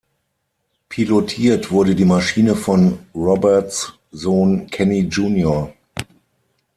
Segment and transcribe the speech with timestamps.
[0.89, 5.71] Pilotiert wurde die Maschine von Roberts' Sohn Kenny jr.